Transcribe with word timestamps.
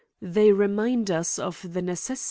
They 0.23 0.51
remind 0.51 1.11
us 1.11 1.37
of 1.37 1.61
the 1.61 1.79
necessi 1.81 2.17